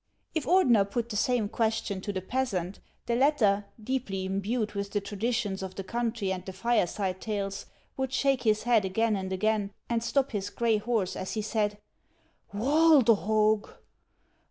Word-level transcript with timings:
If 0.33 0.45
Ordener 0.47 0.83
put 0.89 1.09
the 1.09 1.15
same 1.15 1.47
question 1.47 2.01
to 2.01 2.11
the 2.11 2.23
peasant, 2.23 2.79
the 3.05 3.15
latter, 3.15 3.65
deeply 3.83 4.25
imbued 4.25 4.71
with 4.73 4.89
the 4.91 4.99
traditions 4.99 5.61
of 5.61 5.75
the 5.75 5.83
country 5.83 6.31
and 6.31 6.43
the 6.43 6.53
fireside 6.53 7.21
tales, 7.21 7.67
would 7.97 8.11
shake 8.11 8.41
his 8.41 8.63
head 8.63 8.83
again 8.83 9.15
and 9.15 9.31
again, 9.31 9.69
and 9.87 10.03
stop 10.03 10.31
his 10.31 10.49
gray 10.49 10.77
horse, 10.77 11.15
as 11.15 11.33
he 11.33 11.43
said:" 11.43 11.77
Walderhog 12.51 13.69